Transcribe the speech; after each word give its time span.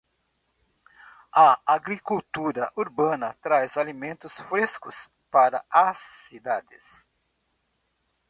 A 1.31 1.59
agricultura 1.67 2.71
urbana 2.75 3.35
traz 3.43 3.77
alimentos 3.77 4.39
frescos 4.39 5.07
para 5.29 5.63
as 5.69 5.99
cidades. 6.27 7.07